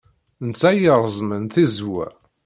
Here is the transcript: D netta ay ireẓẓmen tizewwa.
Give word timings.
D 0.43 0.43
netta 0.47 0.65
ay 0.69 0.79
ireẓẓmen 0.89 1.43
tizewwa. 1.53 2.07